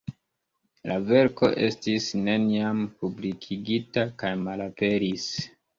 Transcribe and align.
La 0.91 0.95
verko 1.09 1.51
estis 1.67 2.09
neniam 2.23 2.83
publikigita 3.03 4.11
kaj 4.23 4.35
malaperis. 4.51 5.33